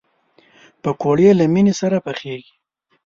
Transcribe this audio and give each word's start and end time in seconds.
پکورې 0.81 1.29
له 1.39 1.45
مینې 1.53 1.73
سره 1.81 1.97
پخېږي 2.05 2.53